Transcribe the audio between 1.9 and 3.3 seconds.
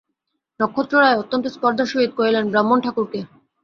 সহিত কহিলেন, ব্রাহ্মণ-ঠাকুর কে!